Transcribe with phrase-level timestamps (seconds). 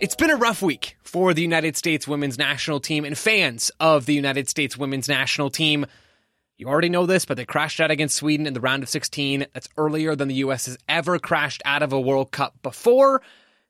[0.00, 4.06] It's been a rough week for the United States women's national team and fans of
[4.06, 5.86] the United States women's national team.
[6.58, 9.46] You already know this, but they crashed out against Sweden in the round of 16.
[9.54, 10.66] That's earlier than the U.S.
[10.66, 13.22] has ever crashed out of a World Cup before,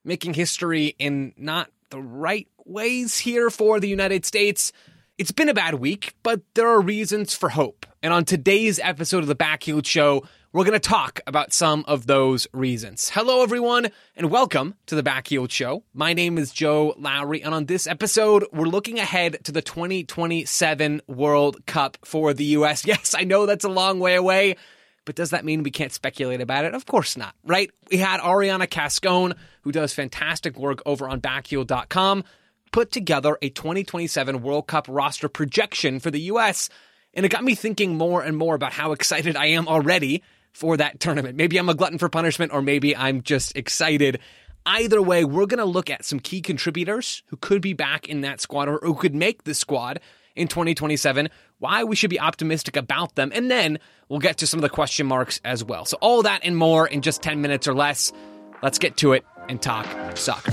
[0.02, 4.72] making history in not the right ways here for the United States.
[5.18, 7.84] It's been a bad week, but there are reasons for hope.
[8.04, 12.06] And on today's episode of the Backheeled Show, we're going to talk about some of
[12.06, 13.08] those reasons.
[13.08, 15.84] Hello, everyone, and welcome to the Backheeled Show.
[15.94, 21.00] My name is Joe Lowery, and on this episode, we're looking ahead to the 2027
[21.06, 22.86] World Cup for the U.S.
[22.86, 24.56] Yes, I know that's a long way away,
[25.06, 26.74] but does that mean we can't speculate about it?
[26.74, 27.70] Of course not, right?
[27.90, 32.24] We had Arianna Cascone, who does fantastic work over on backheeled.com,
[32.70, 36.68] put together a 2027 World Cup roster projection for the U.S.,
[37.14, 40.22] and it got me thinking more and more about how excited I am already
[40.52, 41.36] for that tournament.
[41.36, 44.20] Maybe I'm a glutton for punishment, or maybe I'm just excited.
[44.66, 48.22] Either way, we're going to look at some key contributors who could be back in
[48.22, 50.00] that squad or who could make the squad
[50.36, 54.58] in 2027, why we should be optimistic about them, and then we'll get to some
[54.58, 55.84] of the question marks as well.
[55.84, 58.12] So, all that and more in just 10 minutes or less.
[58.62, 60.52] Let's get to it and talk soccer.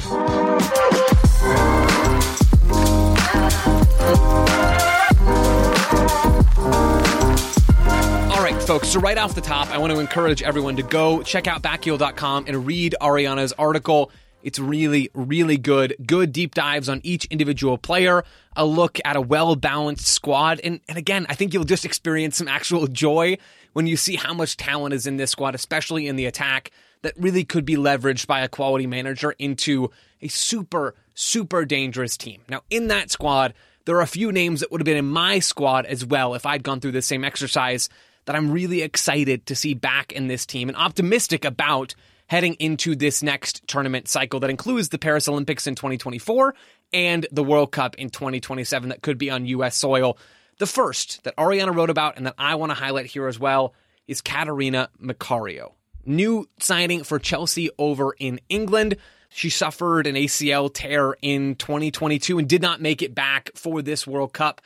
[8.72, 8.88] Folks.
[8.88, 12.46] So, right off the top, I want to encourage everyone to go check out backheeled.com
[12.48, 14.12] and read Arianna's article.
[14.44, 15.94] It's really, really good.
[16.06, 18.24] Good deep dives on each individual player,
[18.56, 20.62] a look at a well balanced squad.
[20.64, 23.38] And, and again, I think you'll just experience some actual joy
[23.74, 27.14] when you see how much talent is in this squad, especially in the attack, that
[27.18, 29.92] really could be leveraged by a quality manager into
[30.22, 32.42] a super, super dangerous team.
[32.48, 33.54] Now, in that squad,
[33.86, 36.46] there are a few names that would have been in my squad as well if
[36.46, 37.90] I'd gone through the same exercise
[38.26, 41.96] that I'm really excited to see back in this team and optimistic about
[42.28, 46.56] heading into this next tournament cycle that includes the Paris Olympics in 2024
[46.94, 49.76] and the World Cup in 2027 that could be on U.S.
[49.76, 50.18] soil.
[50.60, 53.74] The first that Arianna wrote about and that I want to highlight here as well
[54.08, 55.74] is Catarina Macario.
[56.06, 58.98] New signing for Chelsea over in England.
[59.32, 64.06] She suffered an ACL tear in 2022 and did not make it back for this
[64.06, 64.62] World Cup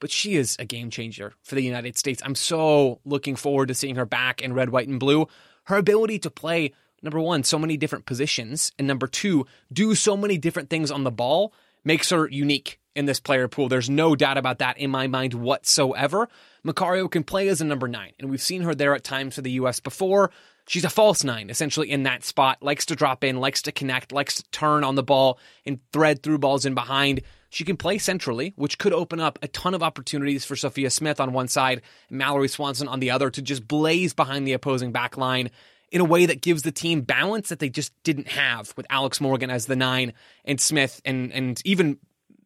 [0.00, 2.20] but she is a game changer for the United States.
[2.24, 5.28] I'm so looking forward to seeing her back in red, white, and blue.
[5.64, 6.72] Her ability to play,
[7.02, 11.04] number one, so many different positions, and number two, do so many different things on
[11.04, 11.52] the ball
[11.84, 13.68] makes her unique in this player pool.
[13.68, 16.28] There's no doubt about that in my mind whatsoever.
[16.66, 19.42] Macario can play as a number nine, and we've seen her there at times for
[19.42, 19.80] the U.S.
[19.80, 20.30] before.
[20.70, 24.12] She's a false nine, essentially in that spot, likes to drop in, likes to connect,
[24.12, 27.22] likes to turn on the ball and thread through balls in behind.
[27.48, 31.18] She can play centrally, which could open up a ton of opportunities for Sophia Smith
[31.18, 34.92] on one side and Mallory Swanson on the other to just blaze behind the opposing
[34.92, 35.50] back line
[35.90, 39.20] in a way that gives the team balance that they just didn't have with Alex
[39.20, 40.12] Morgan as the nine
[40.44, 41.98] and Smith and and even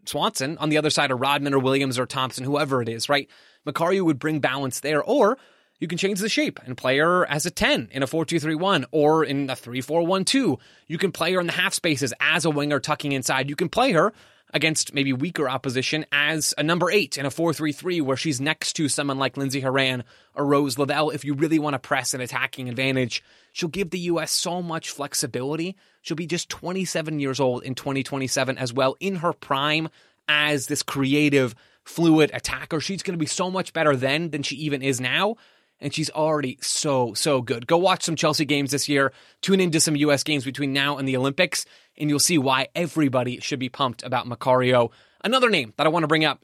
[0.06, 3.28] Swanson on the other side or Rodman or Williams or Thompson, whoever it is, right?
[3.66, 5.02] Macario would bring balance there.
[5.02, 5.36] Or
[5.84, 9.22] you can change the shape and play her as a 10 in a 4-2-3-1 or
[9.22, 10.58] in a 3-4-1-2.
[10.86, 13.50] You can play her in the half spaces as a winger tucking inside.
[13.50, 14.14] You can play her
[14.54, 18.88] against maybe weaker opposition as a number eight in a 4-3-3 where she's next to
[18.88, 21.10] someone like Lindsey Horan or Rose Lavelle.
[21.10, 24.30] If you really want to press an attacking advantage, she'll give the U.S.
[24.30, 25.76] so much flexibility.
[26.00, 29.90] She'll be just 27 years old in 2027 as well in her prime
[30.28, 32.80] as this creative, fluid attacker.
[32.80, 35.36] She's going to be so much better then than she even is now
[35.80, 37.66] and she's already so, so good.
[37.66, 39.12] Go watch some Chelsea games this year.
[39.42, 40.22] Tune into some U.S.
[40.22, 41.66] games between now and the Olympics,
[41.98, 44.90] and you'll see why everybody should be pumped about Macario.
[45.22, 46.40] Another name that I want to bring up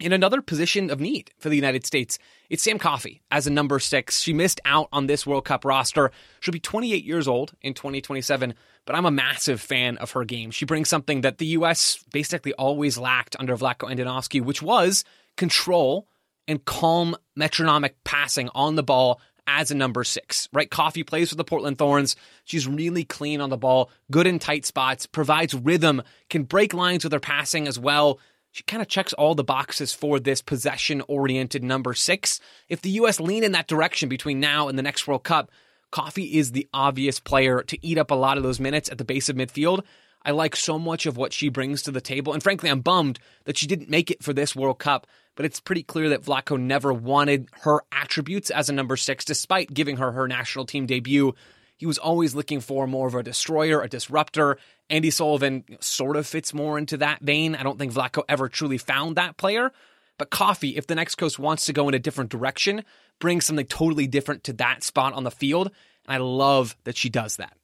[0.00, 2.18] in another position of need for the United States,
[2.50, 4.20] it's Sam Coffey as a number six.
[4.20, 6.10] She missed out on this World Cup roster.
[6.40, 8.54] She'll be 28 years old in 2027,
[8.86, 10.50] but I'm a massive fan of her game.
[10.50, 12.04] She brings something that the U.S.
[12.12, 15.04] basically always lacked under Vlatko Andonovski, which was
[15.36, 16.08] control
[16.46, 20.70] and calm metronomic passing on the ball as a number six, right?
[20.70, 22.16] Coffey plays for the Portland Thorns.
[22.44, 27.04] She's really clean on the ball, good in tight spots, provides rhythm, can break lines
[27.04, 28.18] with her passing as well.
[28.52, 32.40] She kind of checks all the boxes for this possession oriented number six.
[32.68, 33.20] If the U.S.
[33.20, 35.50] lean in that direction between now and the next World Cup,
[35.90, 39.04] Coffey is the obvious player to eat up a lot of those minutes at the
[39.04, 39.84] base of midfield.
[40.24, 42.32] I like so much of what she brings to the table.
[42.32, 45.06] And frankly, I'm bummed that she didn't make it for this World Cup.
[45.36, 49.74] But it's pretty clear that Vlatko never wanted her attributes as a number six, despite
[49.74, 51.34] giving her her national team debut.
[51.76, 54.58] He was always looking for more of a destroyer, a disruptor.
[54.90, 57.56] Andi Sullivan sort of fits more into that vein.
[57.56, 59.72] I don't think Vlatko ever truly found that player.
[60.18, 62.84] But Coffey, if the next coach wants to go in a different direction,
[63.18, 65.72] brings something totally different to that spot on the field.
[66.06, 67.56] And I love that she does that.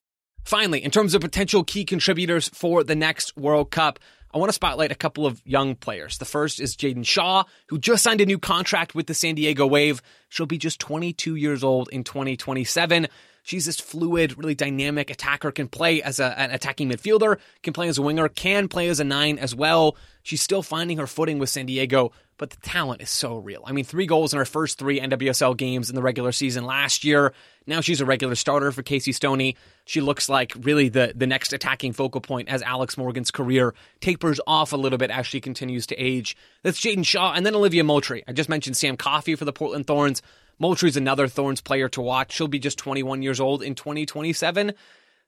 [0.45, 4.01] Finally, in terms of potential key contributors for the next World Cup,
[4.33, 6.19] I want to spotlight a couple of young players.
[6.19, 9.67] The first is Jaedyn Shaw, who just signed a new contract with the San Diego
[9.67, 10.01] Wave.
[10.29, 13.09] She'll be just 22 years old in 2027.
[13.43, 17.89] She's this fluid, really dynamic attacker, can play as a, an attacking midfielder, can play
[17.89, 19.97] as a winger, can play as a nine as well.
[20.23, 23.63] She's still finding her footing with San Diego, but the talent is so real.
[23.67, 27.05] I mean, three goals in her first three NWSL games in the regular season last
[27.05, 27.33] year.
[27.67, 29.57] Now she's a regular starter for Casey Stoney.
[29.85, 34.41] She looks like really the, the next attacking focal point as Alex Morgan's career tapers
[34.47, 36.37] off a little bit as she continues to age.
[36.63, 38.25] That's Jaedyn Shaw and then Olivia Moultrie.
[38.27, 40.23] I just mentioned Sam Coffey for the Portland Thorns.
[40.61, 42.33] Moultrie's another Thorns player to watch.
[42.33, 44.75] She'll be just 21 years old in 2027.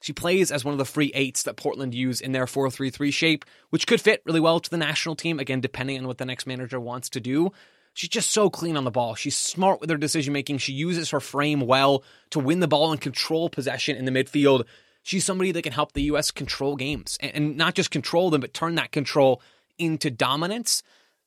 [0.03, 2.91] She plays as one of the free eights that Portland use in their 4 3
[2.91, 6.19] 3 shape, which could fit really well to the national team, again, depending on what
[6.19, 7.51] the next manager wants to do.
[7.95, 9.15] She's just so clean on the ball.
[9.15, 10.59] She's smart with her decision making.
[10.59, 14.65] She uses her frame well to win the ball and control possession in the midfield.
[15.03, 16.31] She's somebody that can help the U.S.
[16.31, 19.43] control games and not just control them, but turn that control
[19.79, 20.83] into dominance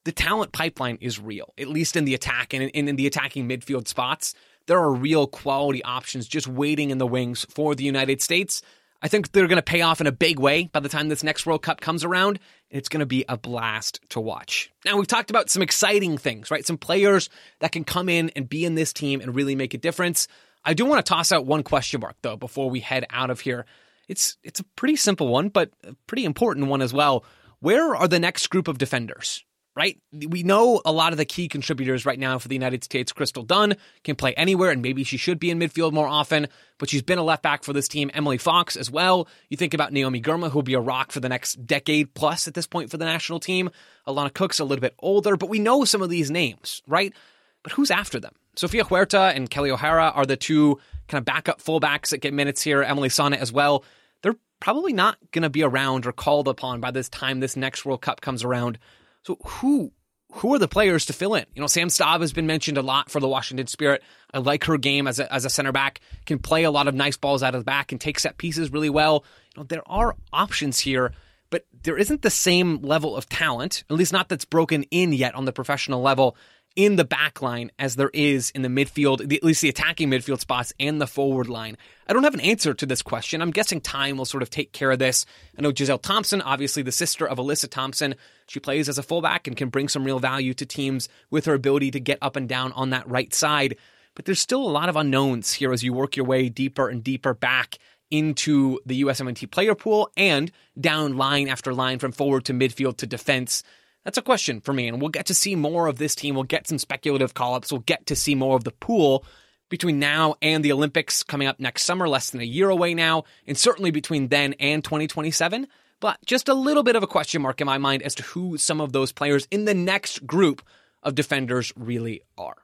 [0.05, 3.49] the talent pipeline is real, at least in the attack and in, in, the attacking
[3.49, 4.33] midfield spots.
[4.67, 8.61] There are real quality options just waiting in the wings for the United States.
[9.01, 11.23] I think they're going to pay off in a big way by the time this
[11.23, 12.39] next World Cup comes around.
[12.69, 14.71] It's going to be a blast to watch.
[14.85, 16.65] Now, we've talked about some exciting things, right?
[16.65, 17.29] Some players
[17.59, 20.27] that can come in and be in this team and really make a difference.
[20.63, 23.41] I do want to toss out one question mark, though, before we head out of
[23.41, 23.65] here.
[24.07, 27.25] It's, it's a pretty simple one, but a pretty important one as well.
[27.59, 29.43] Where are the next group of defenders?
[29.75, 30.00] Right?
[30.13, 33.12] We know a lot of the key contributors right now for the United States.
[33.12, 33.75] Crystal Dunn
[34.06, 37.18] can play anywhere, and maybe she should be in midfield more often, but she's been
[37.18, 38.10] a left back for this team.
[38.13, 39.27] Emily Fox as well.
[39.50, 42.54] You think about Naomi Girma, who'll be a rock for the next decade plus at
[42.54, 43.69] this point for the national team.
[44.07, 47.13] Alana Cook's a little bit older, but we know some of these names, right?
[47.62, 48.33] But who's after them?
[48.56, 50.80] Sofia Huerta and Kelley O'Hara are the two
[51.10, 52.81] kind of backup fullbacks that get minutes here.
[52.81, 53.83] Emily Sonnett as well.
[54.22, 57.86] They're probably not going to be around or called upon by this time this next
[57.86, 58.80] World Cup comes around.
[59.25, 59.92] So who
[60.33, 61.45] who are the players to fill in?
[61.56, 64.04] You know, Sam Staab has been mentioned a lot for the Washington Spirit.
[64.33, 66.94] I like her game as a, as a center back, can play a lot of
[66.94, 69.24] nice balls out of the back, and take set pieces really well.
[69.56, 71.13] You know, there are options here,
[71.50, 75.36] but there isn't the same level of talent, at least not that's broken in yet
[75.36, 76.36] on the professional level
[76.75, 80.39] in the back line as there is in the midfield, at least the attacking midfield
[80.39, 81.77] spots and the forward line?
[82.07, 83.42] I don't have an answer to this question.
[83.42, 85.25] I'm guessing time will sort of take care of this.
[85.57, 88.16] I know Gisele Thompson, obviously the sister of Alyssa Thompson,
[88.48, 91.54] she plays as a fullback and can bring some real value to teams with her
[91.54, 93.77] ability to get up and down on that right side.
[94.16, 97.04] But there's still a lot of unknowns here as you work your way deeper and
[97.04, 97.77] deeper back
[98.12, 103.07] into the USMNT player pool and down line after line from forward to midfield to
[103.07, 103.63] defense.
[104.05, 106.35] That's a question for me, and we'll get to see more of this team.
[106.35, 107.71] We'll get some speculative call ups.
[107.71, 109.25] We'll get to see more of the pool
[109.67, 113.23] between now and the Olympics coming up next summer, less than a year away now,
[113.47, 115.67] and certainly between then and 2027.
[115.99, 118.57] But just a little bit of a question mark in my mind as to who
[118.57, 120.61] some of those players in the next group
[121.01, 122.57] of defenders really are.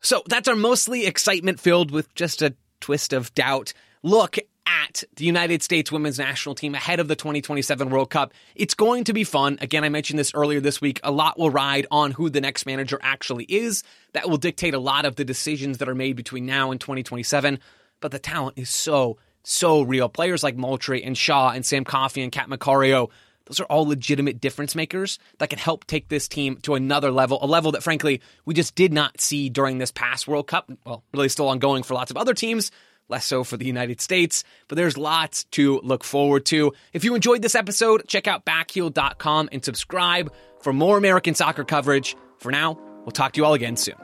[0.00, 3.72] So that's our mostly excitement filled with just a twist of doubt
[4.02, 4.36] look
[4.66, 8.32] at the United States women's national team ahead of the 2027 World Cup.
[8.54, 9.58] It's going to be fun.
[9.60, 11.00] Again, I mentioned this earlier this week.
[11.02, 13.82] A lot will ride on who the next manager actually is.
[14.12, 17.58] That will dictate a lot of the decisions that are made between now and 2027.
[18.00, 20.08] But the talent is so, so real.
[20.08, 23.10] Players like Moultrie and Shaw and Sam Coffey and Cat Macario,
[23.46, 27.38] those are all legitimate difference makers that can help take this team to another level,
[27.42, 30.70] a level that frankly we just did not see during this past World Cup.
[30.86, 32.70] Well, really still ongoing for lots of other teams
[33.08, 36.72] less so for the United States, but there's lots to look forward to.
[36.92, 42.16] If you enjoyed this episode, check out backheeled.com and subscribe for more American soccer coverage.
[42.38, 43.94] For now, we'll talk to you all again soon.